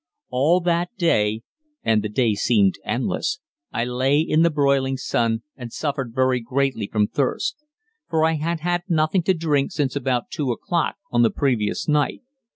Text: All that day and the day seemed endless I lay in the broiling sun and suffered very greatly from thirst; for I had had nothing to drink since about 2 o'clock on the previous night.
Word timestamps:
All 0.31 0.61
that 0.61 0.89
day 0.97 1.43
and 1.83 2.03
the 2.03 2.09
day 2.09 2.33
seemed 2.33 2.79
endless 2.83 3.39
I 3.71 3.85
lay 3.85 4.19
in 4.19 4.41
the 4.41 4.49
broiling 4.49 4.97
sun 4.97 5.43
and 5.55 5.71
suffered 5.71 6.15
very 6.15 6.39
greatly 6.39 6.87
from 6.91 7.05
thirst; 7.07 7.63
for 8.09 8.25
I 8.25 8.31
had 8.31 8.61
had 8.61 8.81
nothing 8.89 9.21
to 9.21 9.35
drink 9.35 9.71
since 9.73 9.95
about 9.95 10.31
2 10.31 10.51
o'clock 10.51 10.95
on 11.11 11.21
the 11.21 11.29
previous 11.29 11.87
night. 11.87 12.23